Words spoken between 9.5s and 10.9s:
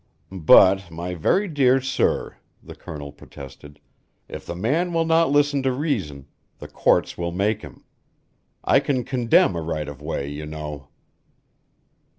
a right of way, you know."